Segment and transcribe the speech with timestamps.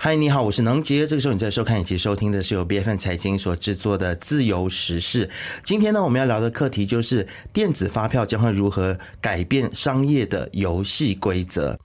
[0.00, 1.04] 嗨，你好，我是能杰。
[1.04, 5.26] 这个时候你在收看以及收听的是由 B F N 财经所制作的《自由时事》。
[5.64, 11.76] 今天呢，我们要聊的课题就是电子发票将会如何改变商业的游戏规则。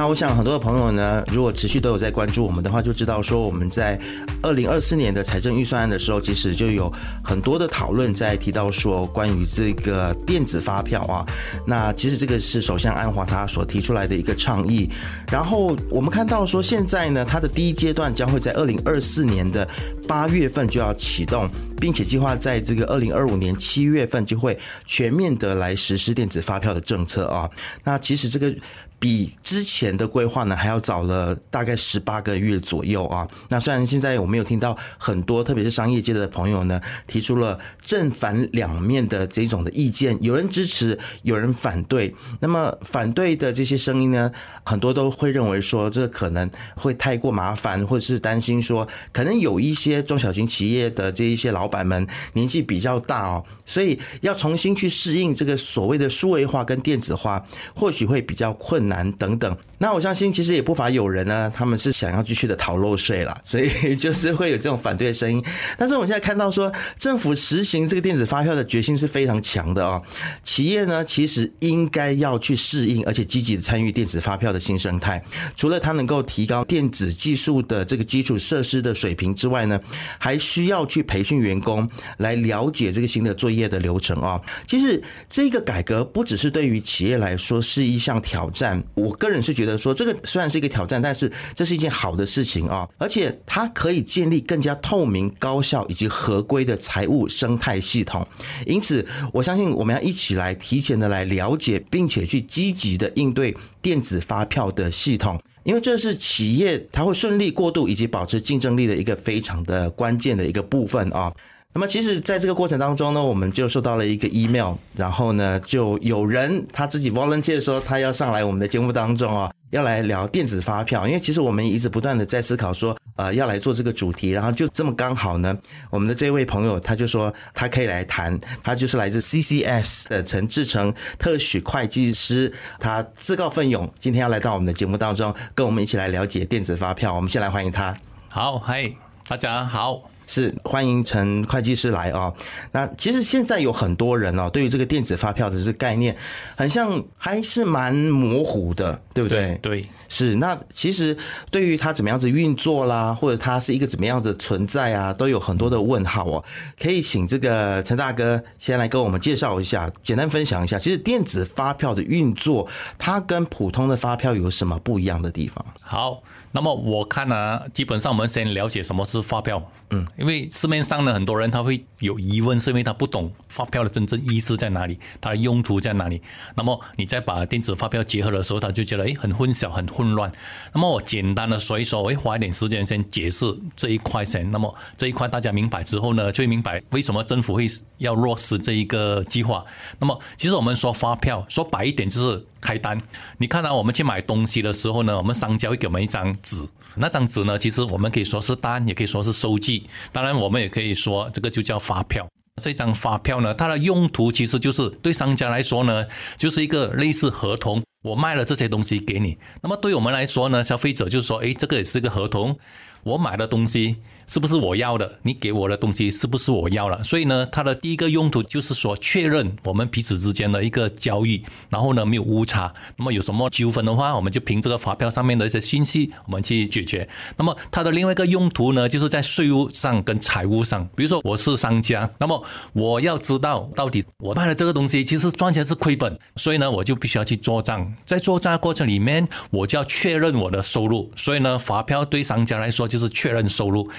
[0.00, 4.00] 那我想很多的朋友呢，如果持续都有在关注我们的话，就知道说我们在
[4.42, 6.90] 二零二四年的财政预算案的时候，其实就有
[7.22, 11.26] 很多的讨论在提到说关于这个电子发票啊。
[11.66, 14.88] 那其实这个是首相安华他所提出来的一个倡议。
[15.30, 19.68] 然后我们看到说现在呢，它的第一阶段将会在二零二四年的
[20.08, 21.46] 八月份就要启动，
[21.78, 27.50] 并且计划在这个二零二五年七月份就会全面的来实施电子发票的政策啊。
[27.84, 28.50] 那其实这个。
[29.00, 33.26] 比之前的规划呢还要早了大概十八个月左右啊。
[33.48, 42.14] 那虽然现在我们有听到很多，特别是商业界的朋友呢，提出了正反两面的这种的意见，有人支持，有人反对。
[42.40, 44.30] 那么反对的这些声音呢，
[44.64, 57.42] 很多都会认为说，这可能会太过麻烦，或者是担心说，可能有一些中小型企业的这一些老板们年纪比较大哦，所以要重新去适应这个所谓的数位化跟电子化，
[57.74, 58.89] 或许会比较困难。
[58.90, 65.42] 难等等，那我相信其实也不乏有人呢，他们是想要继续的逃漏税了， 所以就是会有这种反对的声音。
[65.78, 70.02] 但是我们现在看到说，政府实行这个电子发票的决心是非常强的啊。
[70.42, 75.22] 企业呢，其实应该要去适应，而且积极的参与电子发票的新生态。
[75.56, 79.80] 除了它能够提高电子技术的这个基础设施的水平之外呢，
[80.18, 81.88] 还需要去培训员工
[82.18, 84.40] 来了解这个新的作业的流程啊。
[84.66, 88.79] 其实这个改革不只是对于企业来说是一项挑战。
[88.94, 98.26] 我个人是觉得说，这个虽然是一个挑战，但是这是一件好的事情啊，而且它可以建立更加透明、高效以及合规的财务生态系统。
[98.66, 111.32] 因此，我相信我们要一起来提前的来了解，并且去积极的应对电子发票的系统，因为这是企业它会顺利过渡以及保持竞争力的一个非常的关键的一个部分啊。
[111.72, 121.06] 那么，其实，在这个过程当中呢，我们就收到了一个 email，然后呢，就有人他自己 volunteer 说他要上来我们的节目当中啊，要来聊电子发票。
[121.06, 125.56] 因为其实我们一直不断的在思考说，呃，要来做这个主题，然后就这么刚好呢，
[125.90, 137.14] 我们的这位朋友他就说他可以来谈，他就是来自 CCS 的陈志成特许会计师，他自告奋勇今天要来到我们的节目当中，跟我们一起来了解电子发票。
[137.14, 137.96] 我们先来欢迎他。
[138.28, 138.90] 好，嗨，
[139.28, 140.09] 大家好。
[140.30, 142.32] 是欢迎陈会计师来啊。
[142.70, 146.16] 那其实现在有很多人哦，对于这个电子发票的这个概念，
[146.54, 149.58] 很像还是蛮模糊的，对不对？
[149.60, 150.36] 对，是。
[150.36, 151.16] 那其实
[151.50, 156.44] 对于它怎么样子运作啦，或者它是一个怎么样的存在啊，都有很多的问号哦。
[156.80, 165.66] 可以请这个陈大哥先来跟我们介绍一下，简单分享一下，其实电子发票的运作，它跟普通的发票有什么不一样的地方？
[165.80, 166.22] 好。
[166.52, 176.20] 那么我看呢，基本上我们先了解什么是发票，嗯，因为市面上呢很多人他会有疑问，是因为他不懂发票的真正意思在哪里，它的用途在哪里。
[176.56, 180.30] 那么你再把电子发票结合的时候，他就觉得诶很混淆、很混乱。
[180.72, 183.46] 那么我简单的说一说，我会花一点时间先解释
[183.76, 184.50] 这一块先。
[184.50, 187.66] 那么这一块大家明白之后呢，就会明白为什么政府会
[187.98, 189.64] 要落实这一个计划。
[190.00, 192.44] 那么其实我们说发票，说白一点就是。
[192.60, 193.00] 开单，
[193.38, 202.28] 你看到我们去买东西的时候呢，我们商家会给我们一张纸，那张纸呢，其实我们可以说是单，也可以说是收据，当然我们也可以说这个就叫发票。
[202.60, 206.04] 这张发票呢，它的用途其实就是对商家来说呢，
[206.36, 209.38] 就是一个类似合同，我卖了这些东西给你。
[209.62, 212.58] 那么对我们来说呢，消费者就说，哎，这个也是一个合同，
[213.04, 213.96] 我买的东西。
[214.30, 215.18] 是不是我要的？
[215.24, 217.02] 你给我的东西是不是我要了？
[217.02, 222.72] 所以呢，它的第一个用途就是说确认我们彼此之间的一个交易，然后呢没有误差。
[222.96, 227.08] 那么有什么纠纷的话，我们就凭这个发票上面的一些信息，我们去解决。
[227.36, 230.88] 那么它的另外一个用途呢，就是在税务上跟财务上。
[230.94, 232.40] 比如说我是商家，那么
[232.72, 237.92] 我要知道到底我卖的这个东西其实赚钱是亏本，所以呢我就必须要去做账。
[238.04, 241.10] 在做账过程里面，我就要确认我的收入。
[241.16, 243.90] 所以呢，发票对商家来说就是确认收入。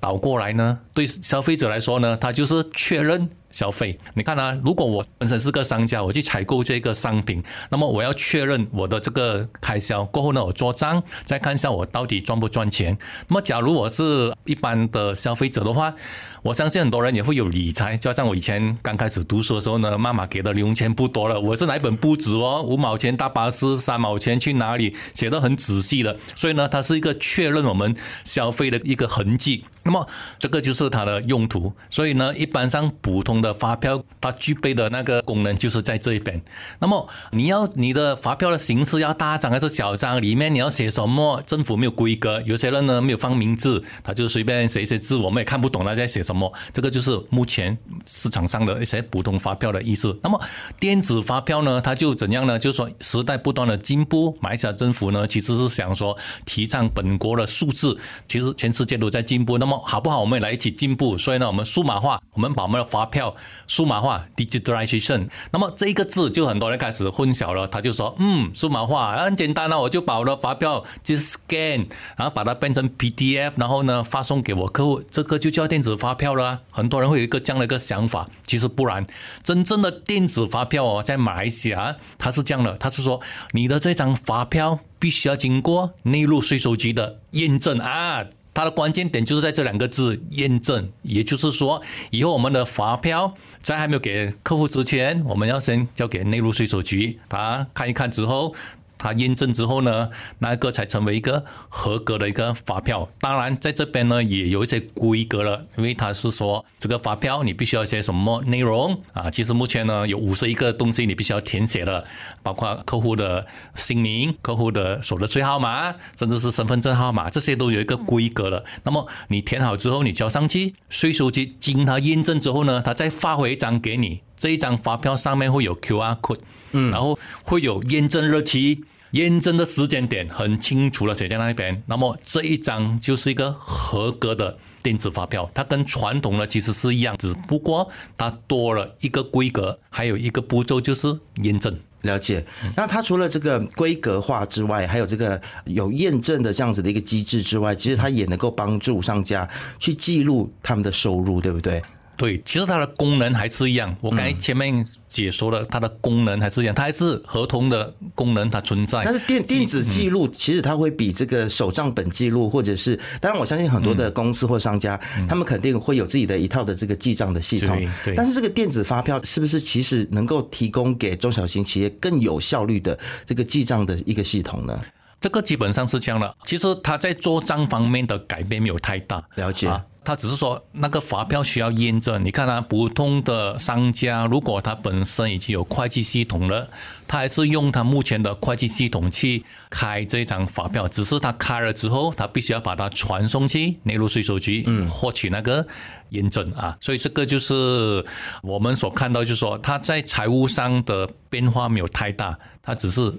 [0.00, 3.28] 倒过来呢，对消费者来说呢，他就是确认。
[3.50, 12.96] 消费，你看啊，如果我本身是个商家，我去采购这个商品，那么我要确认我的这个开销过后呢，我做账，再看一下我到底赚不赚钱。
[13.28, 15.94] 那么，假如我是一般的消费者的话，
[16.42, 29.64] 我相信很多人也会有理财，就像我以前刚开始读书的时候呢，妈妈给的零用钱不多了，我是哪本不止哦，五毛钱大巴士，三毛钱去哪里，写的很仔细的，所以呢，它是一个确认我们消费的一个痕迹。
[29.88, 30.06] 那么
[30.38, 36.38] 这个就是它的用途，所以呢，一般上普通的发票它具备的那个功能就是在这一边。
[36.78, 40.20] 那么你要你的发票的形式要大张还是小张？
[40.20, 41.42] 里面你要写什么？
[41.46, 46.52] 政府没有规格，有些人呢没有放名字，他就随便写一些字，我们也看不懂他在写什么。
[46.74, 50.14] 这个就是目前市场上的一些普通发票的意思。
[50.22, 50.38] 那么
[50.78, 52.58] 电子发票呢，它就怎样呢？
[52.58, 56.14] 就是说时代不断的进步，马来西亚政府呢其实是想说
[56.44, 57.96] 提倡本国的数字，
[58.26, 59.56] 其实全世界都在进步。
[59.56, 60.20] 那么好不好？
[60.20, 61.18] 我们也来一起进步。
[61.18, 63.34] 所以呢，我们数码化，我们把我们的发票
[63.66, 65.28] 数码化 （digitalization）。
[65.50, 71.86] 那么这一个字就很多人开始混淆了，他就说：“嗯，数码化很简单啊，我就把我的发票就 scan，
[72.16, 79.06] 然后把它变成 PDF，然后呢发送给我客户，这个就叫电子发票了。”很多人会有一个这样的一个想法，其实不然，
[79.42, 83.20] 真正的电子发票哦，在马来西亚它是这样的，它是说
[83.52, 88.24] 你的这张发票必须要经过内陆税收局的验证啊。
[88.58, 93.32] 它的关键点就是在这两个字“验证”，也就是说，以后我们的发票
[93.62, 98.52] 在还没有给客户之前，我们要先交给内陆税收局，他看一看之后。
[98.98, 100.10] 他验证之后呢，
[100.40, 103.08] 那个才成为一个合格的一个发票。
[103.20, 109.30] 当然，在这边呢也有一些规格了，因为他是说这个发票你必须要写什么内容啊？
[109.30, 112.04] 其实目前呢有五十一个东西你必须要填写的，
[112.42, 113.46] 包括客户的
[113.76, 118.64] 姓名、客户的所得税号码，甚至是身份证号码，这些都有一个规格了。
[118.82, 124.20] 那么你填好之后，你交上去，税收局经他验证之后呢，他再发回一张给你。
[124.38, 126.38] 这一张发票上面会有 QR code，
[126.72, 131.82] 嗯，然后会有验证日期、验证的时间点，很清楚的写在那边。
[131.86, 141.78] 那么这一张就是一个合格的电子发票，它跟传统的其实是一样，只不过它多了一个规格，还有一个步骤就是验证。
[142.02, 142.46] 了解。
[142.76, 149.48] 那它除了这个规格化之外，还有这个有验证的这样子的一个机制之外，其实它也能够帮助商家
[149.80, 151.82] 去记录他们的收入，对不对？
[152.18, 153.96] 对，其实它的功能还是一样。
[154.00, 159.04] 我刚才前面解说了，它的功能还是一样，它还是合同的功能它存在。
[159.04, 167.78] 但是电电子记录其实它会比这个手账本记录，或者是当然我相信很多的公司或商家，他们肯定会有自己的一套的这个记账的系统。
[168.04, 168.16] 对。
[168.16, 174.80] 但是这个电子发票是不是其实能够提供给中小型企业更有效率的这个记账的一个系统呢？
[175.20, 176.36] 这个基本上是这样的。
[176.44, 179.22] 其实它在做账方面的改变没有太大。
[179.36, 179.68] 了解。
[180.08, 182.24] 他只是说那个发票需要验证。
[182.24, 186.66] 你看啊，普通的商家如果他本身已经有会计系统了，
[187.06, 190.88] 他还是用他目前的会计系统去开这张发票。
[190.88, 195.66] 只是他开了之后，他必须要把它传送去内陆税收局，嗯，获取那个
[196.08, 196.74] 验证啊。
[196.80, 198.02] 所以这个就是
[198.40, 203.12] 我们所看到，就是说他在财务上的变化没有太大，他只是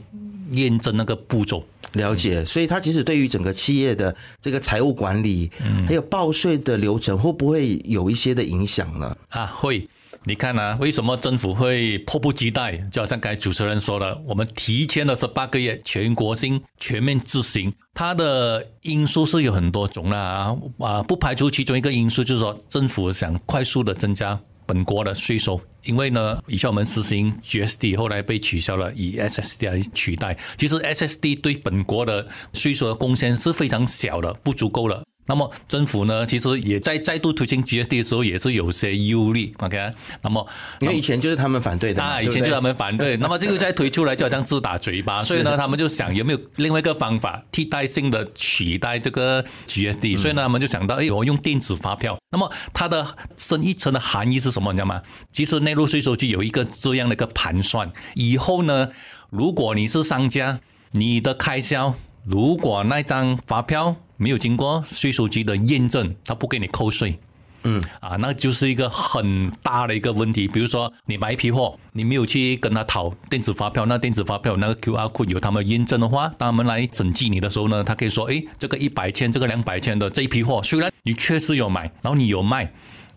[0.54, 1.64] 验证那个步骤。
[1.94, 5.50] 了解，所以它其实对于整个企业的这个财务管理，
[5.88, 9.16] 还有报税的流程，会不会有一些的影响呢？
[9.30, 9.88] 啊，会。
[10.26, 12.76] 你看啊，为什么政府会迫不及待？
[12.92, 24.38] 就好像刚才主持人说的，我们提前了十八个月全国性全面执行，它的因素是有很多种啦啊，不排除其中一个因素就是说，政府想快速的增加。
[24.70, 30.38] 本国的税收，因为呢，以前我们实行 GST，后来被取消了，以 SSD 来取代。
[30.60, 35.04] 其实 SSD 对本国的税收的贡献是非常小的，不足够了。
[35.30, 39.54] 那么政府呢，其实也在再度推行 GSD 的时候，也是有些忧虑。
[39.60, 39.92] OK，
[40.24, 40.46] 那么
[40.80, 52.18] 因为以前就是他们反对的，啊，以前就他们反对， 那么这个再推出来就好像自打嘴巴，所以呢，他们就想有没有另外一个方法替代性的取代这个 GSD，所以呢，他们就想到，哎，我用电子发票。
[52.32, 53.06] 那么它的
[53.38, 54.72] 深一层的含义是什么？
[54.72, 55.00] 你知道吗？
[55.32, 58.90] 其实内陆税收局有一个这样的一个盘算，以后呢，
[59.30, 60.60] 如果你是商家，
[60.94, 61.94] 你的开销
[62.26, 63.96] 如果那张发票。
[64.20, 67.18] 没有经过税收局的验证，他不给你扣税，
[67.64, 70.46] 嗯，啊，那就是一个很大的一个问题。
[70.46, 82.70] 比如说，你买一批货，你没有去跟他讨电子发票，那电子发票那个 QR code 有他们验证的话，当他们来审计你的时候呢，他可以说，哎，这个一百千，这个两百千的这一批货，虽然你确实有买，然后你有卖。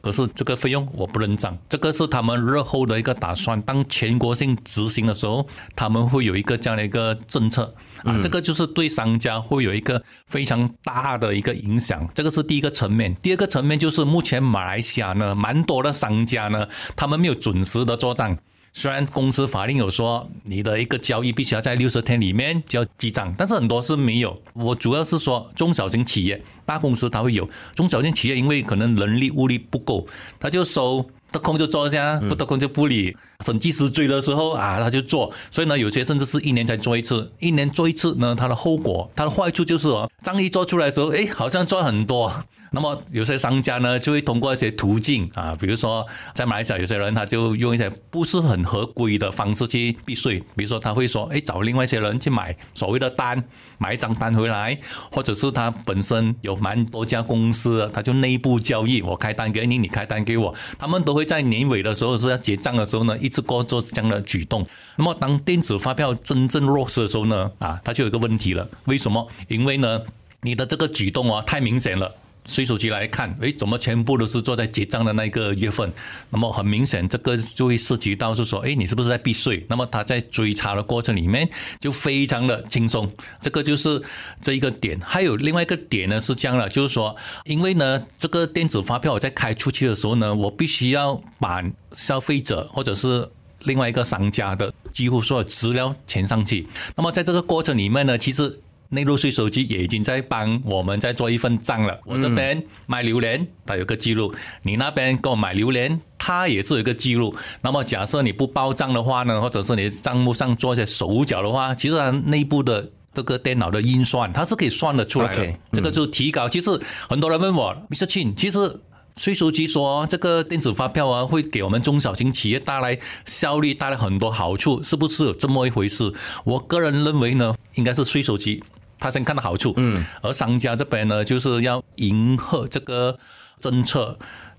[0.03, 3.63] 可是这个费用我不能涨，这个是他们日后的一个打算。
[3.63, 12.07] 当全国性执行的时候，他们会有一个这样的一个政策啊，这个就是对商家会有一个非常大的一个影响。
[12.13, 13.15] 这个是第一个层面。
[13.17, 16.67] 第二个层面就是目前马来西亚呢，蛮多的商家呢，
[16.97, 18.37] 他们没有准时的做账。
[18.75, 24.41] 虽然公司法令有说你的一个交易必须要在六十天里面就要记账，但是很多是没有。
[24.55, 30.07] 我主要是说中小型企业，大公司它会有，中小型企业因为可能人力物力不够，
[30.41, 33.15] 他就收得空就做一下，不得空就不理。
[33.45, 35.31] 审计师追的时候啊，他就做。
[35.51, 42.33] 所以呢，有些甚至是一年才做一次，一年做一次呢，它的后果，它的坏处就是哦，账一做出来的时候，哎，好像赚很多。
[42.75, 53.45] 那么有些商家呢，就会通过一些途径啊，比如说在马来西亚，有些人他就用一些不是很合规的方式去避税，比如说他会说，哎，找另外一些人去买所谓的单，
[53.77, 54.77] 买一张单回来，
[55.11, 64.67] 或者是他本身有蛮多家公司，他就内部交易，我开单给你，你开单给我，他们都会在年尾的时候是要结账的时候呢，一次过做这样的举动。
[64.97, 69.29] 那么当电子发票真正落实的时候呢，啊，它就有一个问题了，为什么？
[69.49, 70.01] 因为呢，
[70.41, 72.11] 你的这个举动啊太明显了。
[72.47, 75.93] 税收局来看，诶，怎么全部都是做在结账的那个月份？
[76.31, 79.65] 那么很明显，这个就会涉及到是说，诶，你是不是在避税？
[79.69, 81.49] 那么他在追查的过程里面
[81.81, 83.09] 就非常的轻松。
[83.41, 84.03] 这个就是
[84.41, 85.01] 这一个点。
[85.01, 93.29] 还有另外一个点呢，是这样的，就是说，因为呢，这个电子发票我在开出去的时候呢，我必须要把消费者或者是
[93.61, 96.67] 另外一个商家的几乎所有资料填上去。
[96.97, 98.59] 那么在这个过程里面呢，其实。
[98.93, 101.99] 内陆税收局也已经在帮我们在做一份账了。
[102.05, 104.31] 我这边买榴莲，它有个记录；
[104.63, 107.35] 你那边给我买榴莲，它也是有一个记录。
[107.63, 115.55] 那么假设你不报账的话呢，或者是你账目上做一些手脚的话，其实它内部的这个电脑的运算，它是可以算得出来的。
[115.73, 116.47] 这个就提高。
[116.47, 118.05] 其实很多人问我，Mr.
[118.05, 118.79] Chin，其实
[119.17, 126.13] 税收局说这个电子发票啊，会给我们中小型企业带来效率，带来很多好处，是不是有这么一回事？
[126.45, 128.63] 我个人认为呢，应该是税收局。
[129.03, 133.19] 他先看到好处，嗯，而商家这边呢，就是要迎合这个
[133.61, 134.17] 政策。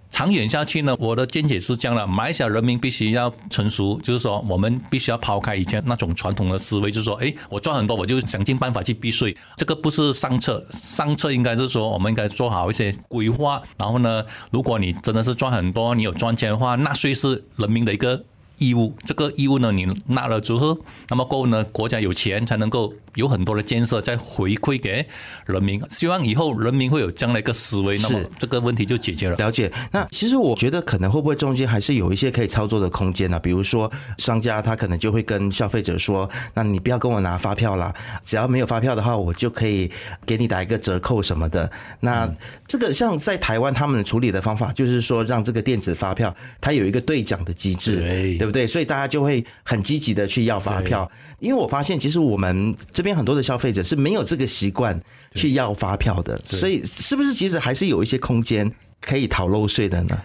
[0.09, 9.35] 长远下去呢，我的见解是这样的：马来西亚人民必须要成熟，就是说，我们必须要抛开以前那种传统的思维，就是说，哎，我赚很多，我就想尽办法去避税。
[9.57, 13.59] 这个不是上策，上策应该是说，我们应该做好一些规划。
[13.75, 18.23] 然后呢，如果你真的是赚很多，你有赚钱的话，纳税是人民的一个
[18.57, 18.93] 义务。
[19.05, 20.77] 这个义务呢，你纳了之后，
[21.09, 22.93] 那么过后呢，国家有钱才能够。
[23.15, 25.05] 有很多的建设再回馈给
[25.45, 29.35] 人民，希望以后人民会有这样的一个思维，那么这个问题就解决了。
[29.35, 29.71] 了解。
[29.91, 33.39] 那其实我觉得可能会不会中间还是有一些可以操作的空间呢？
[33.39, 37.93] 比如说商家他可能就会跟消费者说：“那你不要跟我拿发票啦，
[38.23, 39.91] 只要没有发票的话，我就可以
[40.25, 42.27] 给你打一个折扣什么的。”那
[42.67, 47.97] 这个像在台湾他们处理的方法，就是说让这个电子发票它有一个兑奖的机制，
[48.39, 48.52] 对不对？
[48.65, 51.07] 所以大家就会很积极的去要发票。
[51.37, 53.03] 因为我发现其实我们这。
[53.03, 54.97] 这边很多的消费者是没有这个习惯
[55.35, 60.17] 去要发票的，所以是不是其实还是有一些空间可以逃漏税的呢？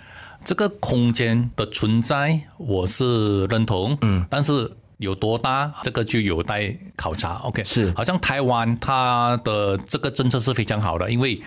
[0.44, 7.40] 这个空间的存在，我是认同，嗯，但是有多大，这个就有待考察。
[7.42, 11.42] OK，是，好像台湾它的这个政策是非常好的，因为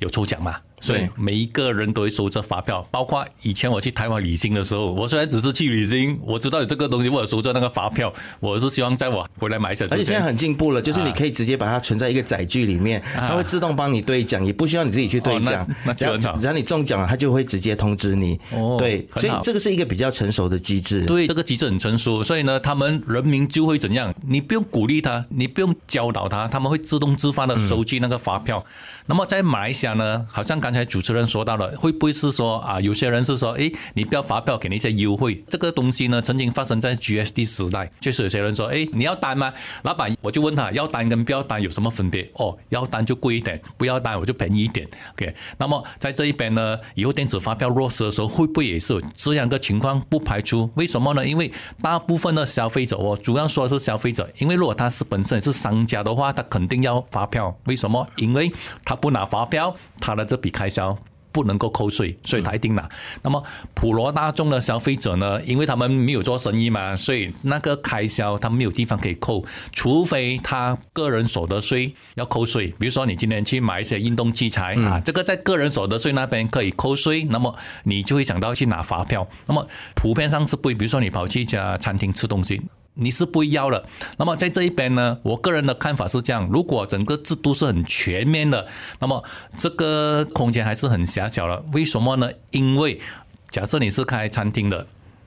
[0.00, 0.56] 有抽奖嘛。
[0.82, 9.84] 所以每一个人都会收这发票，包括以前我去台湾旅行的时候，我虽然只是去旅行，我知道有这个东西，我有收着那个发票，我是希望在我回来买下。
[9.90, 15.64] 而且现在很进步了，就是你可以直接把它存在一个载具里面，它会自动帮你兑奖，也不需要你自己去兑奖。
[15.84, 16.36] 那就很好。
[16.42, 18.36] 然后你中奖了，它就会直接通知你。
[18.50, 21.04] 哦，对，所以这个是一个比较成熟的机制。
[21.06, 24.12] 对，这个机制很成熟，所以呢，他们人民就会怎样？
[24.26, 28.64] 你不用鼓励他，你不用教导他，他们会自动自发的收集那个发票。
[29.06, 31.70] 那么在马来西亚呢，好像刚刚才主持人说到了。
[31.76, 32.80] 会不会是说啊？
[32.80, 35.34] 有些人是说，哎，你不要发票，给你一些优惠。
[35.50, 39.52] 这个东西呢，曾经发生在 GSD 时代，就是有些人说，哎，你要单吗？
[39.82, 42.26] 老板，我就问他，要单跟不要单有什么分别？
[42.36, 44.88] 哦，要单就贵一点，不要单我就便宜一点。
[45.12, 50.00] OK，那么在这一边呢，以后电子发票落实的时候，会不会也是有这样的情况？
[50.08, 50.70] 不排除。
[50.76, 51.26] 为什么呢？
[51.26, 51.52] 因为
[51.82, 57.54] 大部分的消费者，我主要说的是消费者，因为如果他是本身是商家的话，他肯定要发票。
[57.66, 58.06] 为什么？
[58.16, 58.50] 因为
[58.86, 60.96] 他不拿发票，他的这笔开销。
[61.34, 62.86] 不能够扣税，所以他一定拿。
[63.22, 63.42] 那么
[63.72, 65.42] 普罗大众的消费者呢？
[65.44, 69.42] 因为他们没有做生意嘛，所以那个开销他没有地方可以扣，
[69.72, 72.66] 除非他个人所得税要扣税。
[72.78, 79.26] 比如说你今天去买一些运动器材啊，这个在个人所得税那边可以扣税，那么你就会想到去拿发票。
[79.46, 82.60] 那么普遍上是不会，比如说你跑去一家餐厅吃东西。
[82.94, 83.84] 你是不要了。
[84.18, 88.66] 那么在这一边呢，我个人的看法是这样：如果整个制度是很全面的，
[89.00, 89.24] 那么
[89.56, 91.64] 这个空间还是很狭小了。
[91.72, 92.30] 为什么呢？
[92.50, 93.00] 因为
[93.48, 94.86] 假设你是开餐厅的，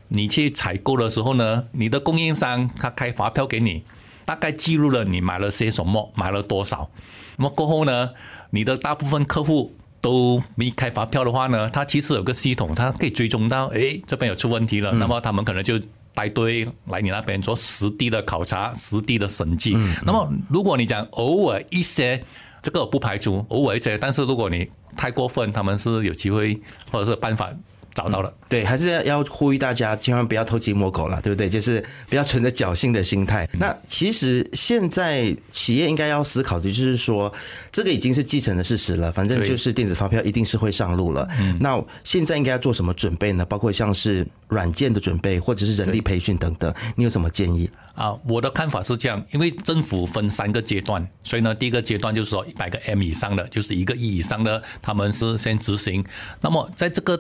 [0.10, 3.84] 你去采购的时候呢，你的供应商他开发票给你，
[4.26, 6.90] 大概记录了你买了些什么，买了多少。
[7.38, 8.12] 那么过后呢，
[8.52, 14.92] 你的大部分客户都没开发票的话呢，他其实有个系统，它可以追踪到，哎，这边有出问题了。
[14.92, 15.80] 那么他们可能就。
[16.16, 19.78] 带队来你那边做实地的考察、实地的审计。
[20.04, 22.24] 那么，如果你讲偶尔一些，
[22.64, 24.68] 这个不排除偶尔一些，但是如果你
[24.98, 26.60] 太过分，他们是有机会
[26.92, 27.52] 或者是办法
[27.96, 28.32] 找到了。
[28.48, 31.50] 对，还是要要呼吁大家，千万不要偷鸡摸狗了，对不对？
[31.50, 33.50] 就是不要存着侥幸的心态。
[33.54, 37.34] 那其实现在企业应该要思考的就是说，
[37.72, 41.28] 这个已经是既成的事实了，反正就是电子发票一定是会上路了。
[41.60, 43.44] 那现在应该要做什么准备呢？
[43.46, 47.70] 包括像是软件的准备，或者是人力培训等等，你有什么建议？
[47.96, 56.04] 啊，我的看法是这样，因为政府分三个阶段，所以呢，第一个阶段就是说一百个 M 以上的，就是一个亿以上的，他们是先执行。
[56.42, 57.18] 那么在这个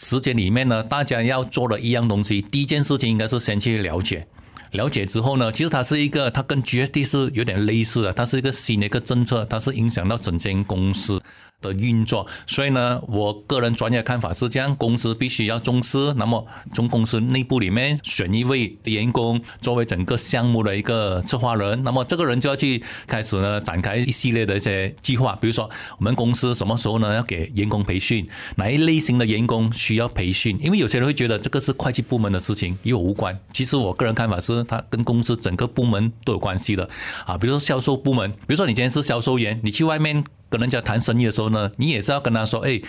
[0.00, 4.24] 时间里面呢，大家要做的一样东西，第一件事情应该是先去了解，
[4.70, 11.20] 了解之后呢，其实它是一个，它跟 GSD 是有点类似的，它是一个新的一个政策，它是影响到整间公司。
[11.60, 16.14] 的运作，所以呢，我个人专业看法是这样：公司必须要重视。
[16.14, 25.36] 那么，从公司内部里面选一位员工作为整个项目的一个策划人，那么这个人就要去开始呢展开一系列的一些计划。
[25.40, 28.24] 比如说，我们公司什么时候呢要给员工培训？
[28.56, 30.56] 哪一类型的员工需要培训？
[30.60, 33.36] 因为有些人会觉得这个是会计部门的事情，与我无关。
[33.52, 36.88] 其实我个人看法是，它跟公司整个部门都有关系的
[37.26, 37.36] 啊。
[37.36, 40.24] 比如说销售部门，比如说你今天是销售员，你去外面。
[40.48, 42.80] 跟人家谈生意的时候呢，你也是要跟他说，哎，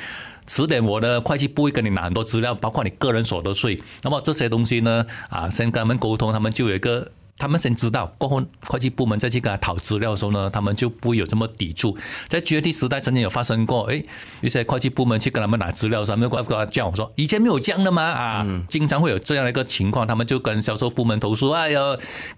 [0.47, 7.11] 迟点我的会计不会跟你拿很多资料，包括你个人所得税，那么这些东西呢，啊，先跟他们沟通，他们就有一个。
[7.39, 11.98] 他们先知道，过后会计部门再去跟他讨资料的时候呢，他们就不会有这么抵触。
[12.27, 14.03] 在 GT 时代曾经有发生过，哎，
[14.41, 21.79] 一些会计部门去跟他们拿资料，他们过来叫我说：“以前没有这样的吗？”啊，经常会有这样的一个情况，他们就跟销售部门投诉：“哎呀，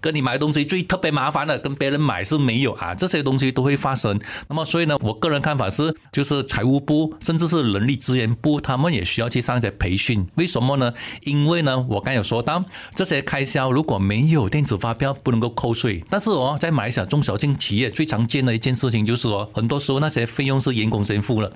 [0.00, 4.20] 跟你买东西最特别麻烦的，跟别人买是没有啊。”这些东西都会发生。
[4.48, 10.24] 那么，所以呢，我个人看法是，就是财务部甚至是人力资源部，他们也需要去上一些培训。
[10.36, 10.92] 为什么呢？
[11.24, 21.52] 因为呢，我刚有说到，这些开销如果没有电子发票不能够扣税，但是哦，在马来西亚中小型企业最常见的一件事情就是说，很多时候那些费用是员工先付了。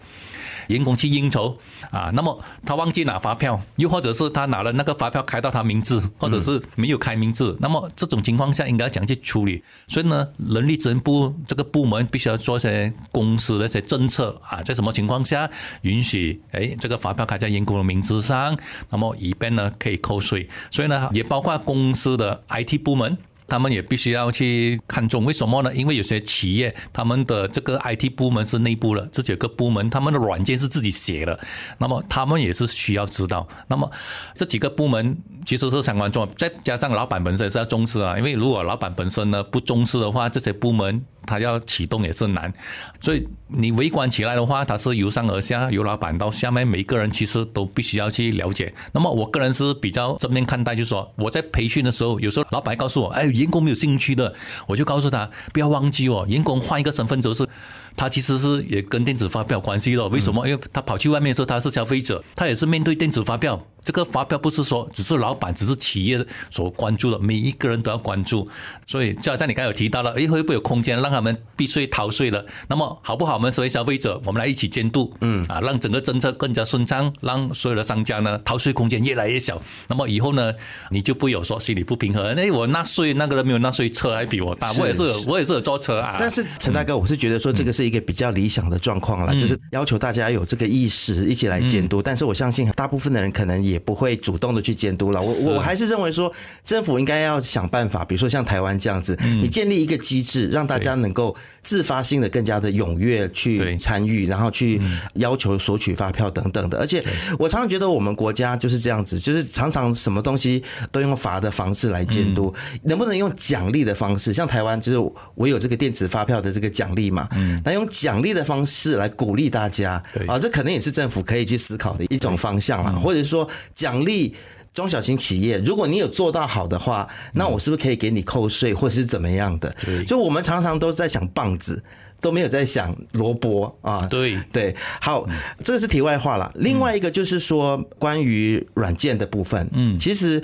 [0.68, 1.56] 员工去应酬
[1.92, 9.62] 啊，那么他忘记拿发票，又或者是他拿了那个发票开到他名字，或者是没有开名字，那么这种情况下应该怎样去处理？
[9.86, 15.48] 所以呢，人力资源部这个部门必须要做一些公司的一些政策啊，在什么情况下
[15.82, 18.58] 允许哎这个发票开在员工的名字上，
[18.90, 20.48] 那么以便呢可以扣税。
[20.72, 23.16] 所以呢，也包括公司的 IT 部门。
[23.48, 25.74] 他们也必须要去看重，为什么呢？
[25.74, 31.38] 因为有些企业他们的这个 IT 部门是内部的，这几个部门他们的软件是自己写的，
[31.78, 33.46] 那么他们也是需要知道。
[33.68, 33.90] 那么
[34.36, 41.04] 这几个部门其实是相关重，再加上老板本身是要重视啊，因为如果老板本身呢不重视的话，这些部门。
[41.28, 42.52] 他要启动也是难，
[43.00, 48.72] 所以你围观起来的话，它是由上而下，由老板到下面每一个人其实都必须要去了解。
[48.92, 54.34] 那么我个人是比较正面看待，就是说我在培训的时候，有时候老板告诉我，哎，员工没有兴趣的，
[54.66, 57.48] 我就告诉他不要忘记哦，员工换一个身份就是。
[57.96, 60.46] 他其实是也跟电子发票有关系的，为什么？
[60.46, 63.60] 因为他跑去外面的时候，他是消费者，他也是面对电子发票。
[63.82, 68.46] 这个发票不是说只是老板，只是企业所关注的，每一个人都要关注。
[68.84, 72.44] 所以就好像你刚才有提到了，哎，会不会有空间让他们避税逃税了？
[72.66, 73.34] 那么好不好？
[73.34, 79.62] 我们作为消费者，我们来一起监督，嗯啊，让整个政策更加顺畅，让所有的商家呢逃税空间越来越小。
[79.86, 80.52] 那么以后呢，
[80.90, 82.34] 你就不有说心里不平衡。
[82.34, 84.72] 哎，我纳税那个人没有纳税，车还比我大。
[84.72, 86.16] 我也是，我也是有坐车啊。
[86.18, 87.85] 但是陈大哥，我是觉得说这个是。
[87.86, 92.02] 一个比较理想的状况了，就是要求大家有这个意识，一起来监督。
[92.02, 95.20] 但是我相信大部分的人可能也不会主动的去监督了。
[95.20, 96.32] 我我还是认为说，
[96.64, 104.80] 政府应该要想办法，比如说像台湾这样子，你建立一个机制，让大家能够自发性的更加的踊跃去参与，然后去
[105.14, 106.78] 要求索取发票等等的。
[106.78, 107.02] 而且
[107.38, 114.32] 我常常觉得我们国家就是这样子，就是常常什么东西都用罚的方式来监督，能不能用奖励的方式？
[114.32, 117.60] 像台湾就是我有这个电子发票的这个奖励嘛，嗯。
[117.76, 124.34] 用奖励的方式来鼓励大家，啊，这可能也是政府可以去思考的一种方向啦，或者说奖励
[124.74, 129.72] 中小型企业，如果你有做到好的话，那我是不是可以给你扣税，或者是怎么样的？
[130.06, 131.82] 就我们常常都在想棒子，
[132.20, 134.04] 都没有在想萝卜啊。
[134.10, 134.38] 对。
[134.52, 135.26] 对，好，
[135.62, 136.50] 这个是题外话了。
[136.56, 140.42] 另外一个就是说关于软件的部分，嗯，其实。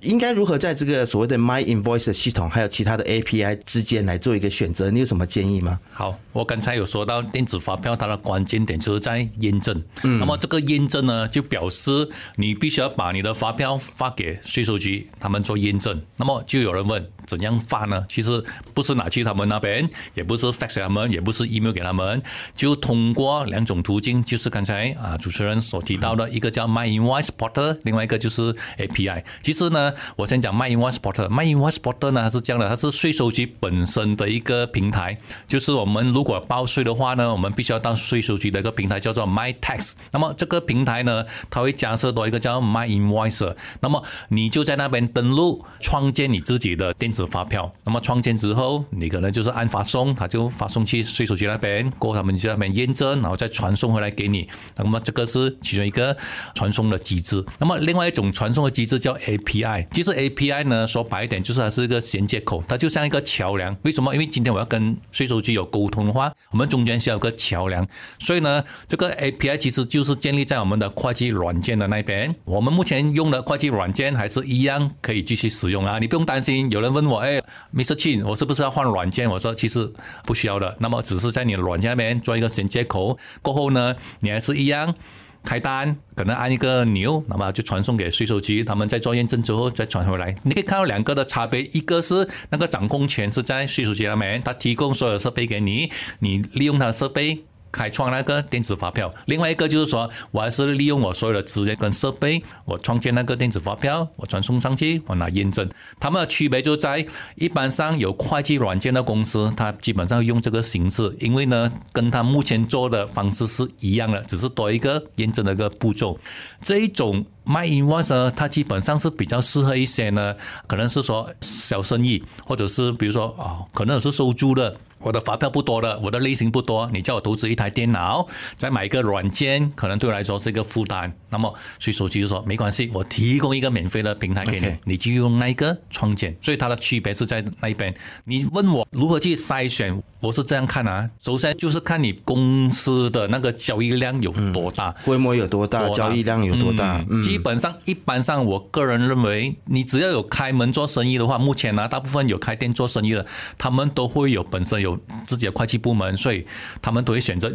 [0.00, 4.90] 应该如何在这个所谓的 My Invoice 系统还有其他的 API 之间来做一个选择？
[4.90, 5.78] 你有什么建议吗？
[5.92, 9.82] 好，我刚才有说到电子发票，它的关键点就是在验证。
[10.02, 16.00] 嗯，那么这个验证呢，就表示你必须要把你的发票发给税收局，他们做验证。
[16.16, 17.06] 那么就有人问。
[17.26, 18.04] 怎样发呢？
[18.08, 18.42] 其实
[18.74, 22.20] 不是拿去他们那边，也不是 fax 他们，也不是 email 给他们，
[22.56, 29.22] 就通过两种途径，就是刚才啊主持人所提到的一个叫 My Invoice Portal，另外一个就是 API。
[29.44, 31.28] 其实呢，我先讲 My Invoice Portal。
[31.28, 39.92] My Invoice Portal 呢，它是这样的，它是税收局本身的一个平台，就是我们如果报税的话呢，我们必须要到税收局的一个平台叫做 My Tax。
[40.10, 43.54] 那么这个平台呢，它会加设多一个叫 My Invoice。
[43.80, 47.72] 那么你就在那边登录，创建你自己的电子发票。
[47.84, 54.48] 那么创建之后，你可能就是按发送，它就发送去税收局那边，过他们就在那边验证，然后再传送回来给你。
[54.76, 56.16] 那么这个是其中一个
[56.54, 57.44] 传送的机制。
[57.58, 59.79] 那么另外一种传送的机制叫 API。
[59.90, 63.76] 其实 API 呢，说白一点就是它是一个衔接口，它就像一个桥梁。
[63.82, 64.12] 为什么？
[64.14, 67.86] 因为今天我要跟税收局有沟通的话，我们中间需要有个桥梁。
[68.18, 72.34] 所以呢，这个 API 其实就是建立在我们的会计软件的那边。
[72.44, 76.70] 我们目前用的会计软件还是一样可以继续使用啊，你不用担心。
[76.70, 77.40] 有人问我，哎
[77.74, 77.94] ，Mr.
[77.94, 79.28] Chin，我是不是要换软件？
[79.30, 79.90] 我说其实
[80.24, 80.76] 不需要的。
[80.80, 84.94] 那么只是在你的软件那边做一个衔接口，过后呢，你还是一样
[85.42, 90.34] 开单，可能按一个钮，那么就传送给税收局，他们在做验证之后再传回来。
[90.42, 97.44] 你可以看到两个的差别，一个是那个掌控权是在税收局那边，他提供所有设备给你，你利用他的设备。
[97.72, 105.68] 开创那个电子发票，另外一个就是说，我还是利用我所有的资源跟设备，我创建那个电子发票，我传送上去，我拿验证。
[105.98, 107.06] 它们的区别就在，
[107.36, 116.18] 一般上有会计软件的公司，它基本上用这个形式，因为呢，跟它目前做的方式是一样的，只是多一个验证的一个步骤。
[116.60, 120.34] 这一种 My Invoice 呢，它基本上是比较适合一些呢，
[120.66, 124.76] 可能是说小生意，或者是比如说啊，可能是收租的。
[125.02, 128.26] 我的发票不多的，我的类型不多，你叫我投资一台电脑，
[128.58, 131.12] 再买一个软件，可能对我来说是一个负担。
[131.30, 136.36] 那么所以手机就说没关系，我提供一个免费的平台给你，你就用那一个创建。
[136.42, 137.94] 所以它的区别是在那一边。
[138.24, 147.02] 你问我如何去筛选，我是这样看啊，首先就是看你公司的那个交易量有多大，规模有多大，交易量有多大。
[147.22, 153.24] 基本上，一般上，我个人认为，你只要有开门做生意的话，目前呢，大部分有开店做生意的，
[153.56, 154.89] 他们都会有本身有。
[155.26, 156.46] 自己的会计部门，所以
[156.80, 157.52] 他们都会选择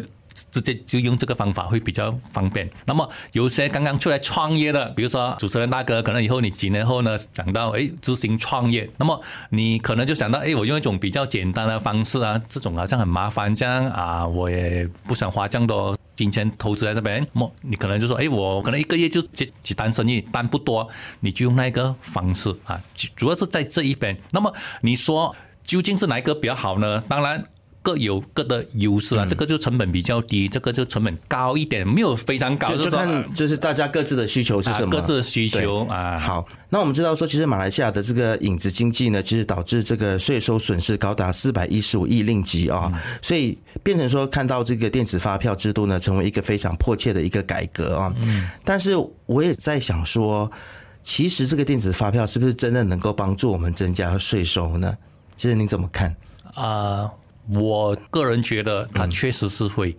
[0.50, 2.68] 直接就用这个方法会比较方便。
[2.84, 9.18] 那么有些刚刚出来创业的，比如说主持人大哥，可能以后你几年后呢想到哎执行创业，那么
[9.48, 17.26] 你可能就想到哎我用一种比较简单的方式啊，这种好像很麻烦这样啊，我也不想花这么多金钱投资在这边。
[17.32, 20.86] 么你可能就说哎我可能一个月就接几单生意，单不多，
[21.20, 22.78] 你就用那个方式啊，
[23.14, 24.14] 主要是在这一边。
[24.32, 25.34] 那么你说
[25.66, 27.02] 究竟是哪一个比较好呢？
[27.08, 27.44] 当然。
[27.82, 36.18] 各有各的优势啊，这个就成本比较低，这个就成本高一点，没有非常高，就看就是大家各自的需求是什么，各自的需求啊。
[36.18, 42.90] 好，那我们知道说，其实马来西亚的这个影子经济呢，其实导致这个税收损失高达四百一十五亿令吉啊，
[43.22, 48.12] 所以变成说看到这个电子发票制度呢，成为一个非常迫切的一个改革啊。
[48.20, 50.50] 嗯，但是我也在想说，
[51.04, 54.92] 其实这个电子发票是不是真的能够帮助我们增加税收呢？
[55.36, 56.16] 其实你怎么看
[56.54, 57.10] 啊？
[57.48, 59.96] 我个人觉得它确实是会，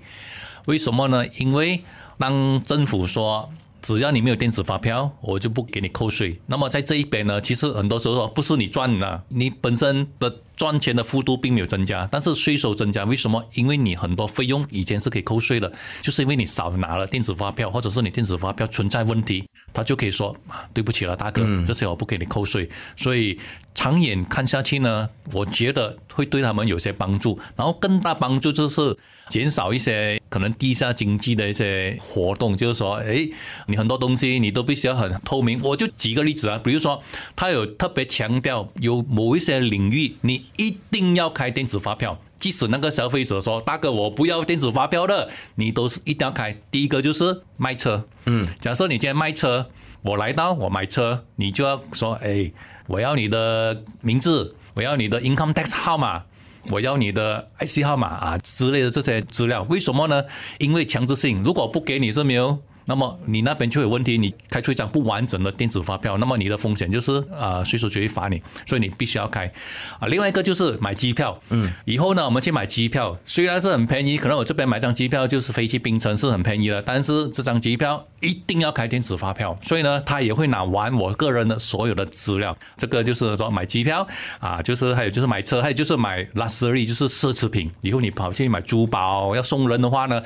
[0.66, 1.26] 为什么呢？
[1.38, 1.82] 因为
[2.18, 3.50] 当政府说
[3.82, 6.42] 只要你没有电子发票，我就不给你扣税。
[6.48, 13.06] 那么在这一边呢，其实很多时候不是你赚的，你本身的赚钱的幅度并没有增加，但是税收增加。
[13.06, 13.42] 为什么？
[13.54, 19.48] 因为你很多费用以前是可以扣税的，就是因为你少拿了电子发票，或者是你电子发票存在问题。
[19.72, 22.68] 他就可以说啊，对不起了，大哥，这些我不给你扣税。
[22.96, 23.40] 所以
[23.76, 27.40] 长远看下去呢，我觉得会对他们有些帮助。
[27.56, 28.98] 然后更大帮助就是
[29.30, 33.28] 减少一些可能地下经济的一些活动，就是说，哎，
[33.68, 35.60] 你很多东西你都必须要很透明。
[35.64, 37.02] 我就举个例子啊，比如说
[37.36, 42.20] 他有特别强调，有某一些领域你一定要开电子发票。
[42.40, 49.66] 即使那个消费者说：“大哥，我不要电子发票的，你都是一定要开。”第一个就是卖车，嗯，假设你今天卖车，
[50.04, 52.52] 我来到我买车，你就要说：“哎，
[52.86, 56.26] 我要你的名字，我要你的 income tax 号码，
[56.70, 60.24] 我要你的 IC 号码啊之类的这些资料。”为什么呢？
[60.60, 62.60] 因为强制性，如果不给你，是没有。
[62.90, 69.52] 那么你那边就有问题，你开出一张不完整的电子发票，那么你的风险就是啊，税收局会罚你，所以你必须要开
[70.00, 70.08] 啊。
[70.08, 82.58] 另外一个就是买机票，嗯，以后呢我们去买机票，虽然是很便宜，可能我这边买张机票就是飞去槟城是很便宜的，但是这张机票一定要开电子发票，所以呢他也会拿完我个人的所有的资料。
[82.78, 84.08] 这个就是说买机票
[84.40, 90.24] 啊，就是还有就是买车，还有就是买 luxury 就是奢侈品，以后你跑去买珠宝要送人的话呢。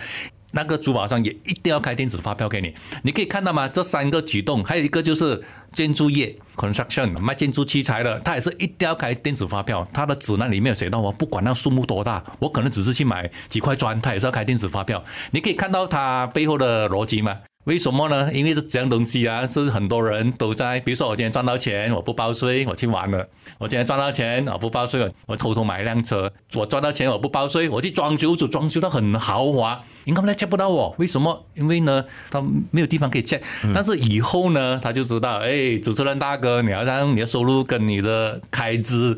[0.52, 2.74] 那个珠宝商也一定要开电子发票给你。
[3.04, 3.68] 你可以看到吗？
[3.68, 5.42] 这三个举动，还有一个就是
[5.74, 9.88] 建筑业 construction 卖建筑器材的，他也是一定要开电子发票。
[9.94, 15.04] 他的指南里面有写到，我不管那数目多大，我可能只是去买几块砖，他也是要开电子发票。
[15.32, 17.40] 你可以看到他背后的逻辑吗？
[17.66, 18.34] 为什么呢？
[18.34, 20.80] 因为这这样东西啊，是很多人都在。
[20.80, 23.24] 比如说，我今天赚到钱，我不报税，我去玩了；
[23.60, 26.32] 我今天赚到钱，我不报税，我偷偷买一辆车。
[26.56, 30.96] 我赚到钱，我不报税，我去装修，就装修的很豪华，银行来接不到我。
[30.98, 31.46] 为什么？
[31.54, 33.40] 因为呢，他没有地方可以借。
[33.76, 39.16] 但是以后呢，他就知道，哎，主持人大哥，你要让你的收入跟你的开支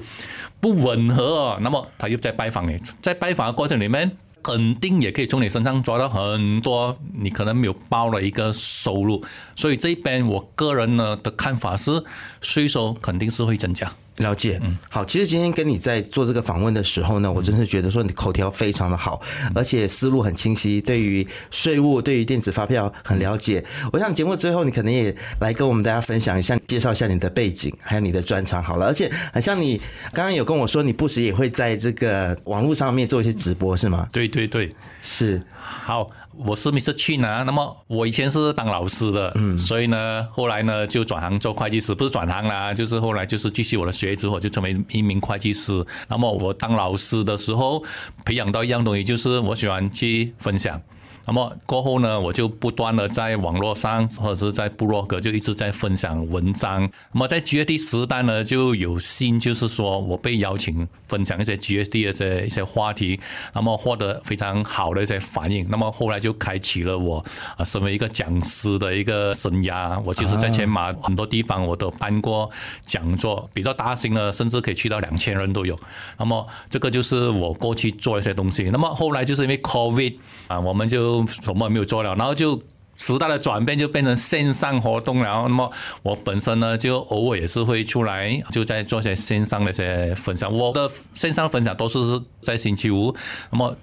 [0.60, 4.18] 不吻合，那么他又在拜访你，在拜访的过程里面。
[4.44, 9.24] 肯定也可以从你身上抓到很多你可能没有报的一个收入，
[9.56, 12.04] 所以这边我个人呢的看法是，
[12.42, 13.92] 税收肯定是会增加。
[14.18, 19.20] 了解，嗯，好，其实今天跟你在做这个访问的时候呢，我真是觉得说你口条非常的好，
[19.56, 23.64] 而且思路很清晰，对于税务、对于电子发票很了解。
[23.92, 28.86] 我想节目最后你可能也来跟我们大家分享一下，介绍一下你的背景，还有你的专长好了。
[28.86, 29.82] 而且很像你
[30.14, 34.08] 刚刚有跟我说，你不时也会在这个网络上面做一些直播，是吗？
[34.12, 35.42] 对对对，是。
[35.60, 36.10] 好。
[36.36, 36.92] 我是 Mr.
[36.94, 45.86] Chin 啊，那么我以前是当老师的，嗯，所以呢，后来呢就转行做会计师，不是转行啦，就是后来就是继续我的学之后就成为一名会计师。
[46.08, 47.84] 那么我当老师的时候，
[48.26, 50.82] 培养到一样东西，就是我喜欢去分享。
[51.26, 56.82] 那么过后呢，我就不断的在网络上或者是在部落格就一直在分享文章。
[57.12, 63.20] 那么在 GSD 时代呢，就有幸就是说我被邀请分享一些 GSD 的这一些话题，
[63.54, 65.66] 那么获得非常好的一些反应。
[65.70, 67.24] 那么后来就开启了我
[67.56, 70.02] 啊身为一个讲师的一个生涯。
[70.06, 72.50] 我就是在前马很多地方我都办过
[72.86, 75.80] 讲座，比较大型的甚至可以去到两千人都有。
[76.18, 78.64] 那么这个就是我过去做一些东西。
[78.72, 80.16] 那么后来就是因为 COVID
[80.48, 82.62] 啊，我们就什么没有做了，然后就
[82.96, 85.44] 时代的转变就变成线上活动了。
[85.44, 85.72] 那么
[86.02, 90.52] 我本身呢，就偶尔也是会出来，就在做些线上的些分享。
[90.52, 92.00] 我的线上分享都是
[92.42, 93.16] 在星期五，
[93.52, 93.76] 那么。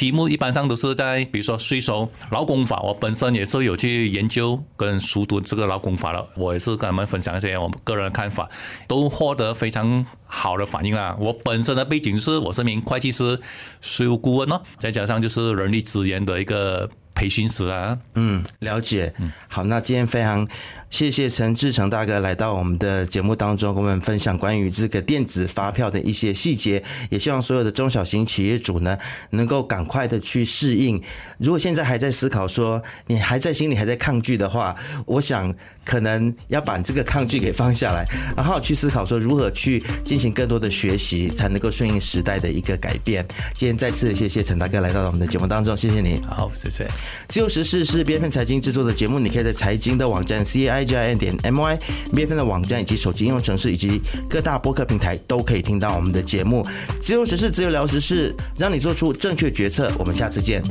[0.00, 8.48] 题目一般上都是在，比如说税收、劳工法，我本身也是有去研究跟熟读这个劳工法了，我也是跟他们分享一些我个人的看法，
[8.88, 11.14] 都获得非常好的反应啦。
[11.20, 13.38] 我本身的背景是，我是名会计师、
[13.82, 16.88] 税务顾问哦，再加上就是人力资源的一个
[17.20, 17.98] 培训师啊。
[18.14, 19.12] 嗯，了解。
[19.18, 20.48] 嗯，好，那今天非常。
[20.88, 26.82] 谢谢陈志成大哥来到我们的节目当中，跟我们分享关于这个电子发票的一些细节。
[27.10, 28.98] 也希望所有的中小型企业主呢，
[29.30, 31.00] 能够赶快的去适应。
[31.38, 34.74] 如果现在还在思考说你还在心里还在抗拒的话，
[35.06, 35.54] 我想
[35.90, 43.26] 可能要把这个抗拒给放下来，然后去思考说如何去进行更多的学习，才能够顺应时代的一个改变。
[43.56, 46.20] 今天再次谢谢陈大哥来到我们的节目当中，谢谢你。
[46.28, 46.86] 好，谢谢。
[47.28, 50.84] 自由时事是 B F N 财经制作的节目，你可以在财经的网站 C I。
[50.84, 51.78] g i n 点 my
[52.12, 56.66] B F N 的网站以及手机应用程式以及各大播客平台都可以听到我们的节目。
[57.00, 59.92] 自由时事，自由聊时事，让你做出正确决策。
[59.98, 60.62] 我们下次见。